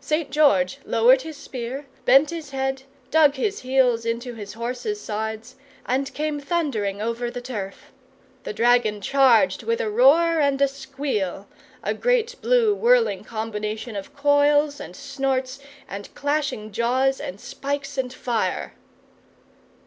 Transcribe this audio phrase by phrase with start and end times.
[0.00, 0.30] St.
[0.30, 6.14] George lowered his spear, bent his head, dug his heels into his horse's sides, and
[6.14, 7.92] came thundering over the turf.
[8.44, 11.48] The dragon charged with a roar and a squeal,
[11.82, 18.10] a great blue whirling combination of coils and snorts and clashing jaws and spikes and
[18.10, 18.72] fire.